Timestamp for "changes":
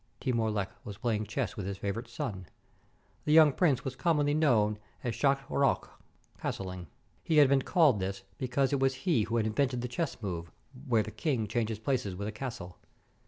11.47-11.77